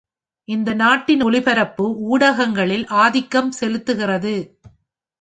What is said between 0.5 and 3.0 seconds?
இது நாட்டின் ஒளிபரப்பு ஊடகங்களில்